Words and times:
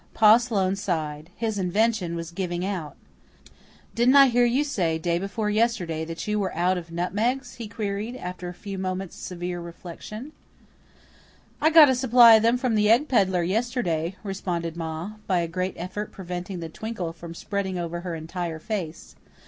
Pa 0.15 0.37
Sloane 0.37 0.75
sighed. 0.75 1.29
His 1.35 1.59
invention 1.59 2.15
was 2.15 2.31
giving 2.31 2.65
out. 2.65 2.95
"Didn't 3.93 4.15
I 4.15 4.29
hear 4.29 4.45
you 4.45 4.63
say 4.63 4.97
day 4.97 5.19
before 5.19 5.51
yesterday 5.51 6.05
that 6.05 6.27
you 6.27 6.39
were 6.39 6.55
out 6.55 6.75
of 6.75 6.89
nutmegs?" 6.91 7.53
he 7.57 7.67
queried, 7.67 8.15
after 8.15 8.49
a 8.49 8.53
few 8.55 8.79
moments' 8.79 9.15
severe 9.15 9.61
reflection. 9.61 10.31
"I 11.61 11.69
got 11.69 11.87
a 11.87 11.93
supply 11.93 12.33
of 12.33 12.41
them 12.41 12.57
from 12.57 12.73
the 12.73 12.89
egg 12.89 13.09
pedlar 13.09 13.43
yesterday," 13.43 14.15
responded 14.23 14.75
Ma, 14.75 15.17
by 15.27 15.37
a 15.41 15.47
great 15.47 15.75
effort 15.77 16.11
preventing 16.11 16.61
the 16.61 16.67
twinkle 16.69 17.13
from 17.13 17.35
spreading 17.35 17.77
over 17.77 17.99
her 17.99 18.15
entire 18.15 18.57
face. 18.57 19.15